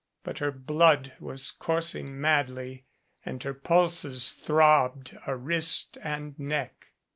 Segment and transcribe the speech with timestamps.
[0.23, 2.85] But her blood was coursing madly
[3.23, 6.89] and her pulses throbbed at wrist and neck.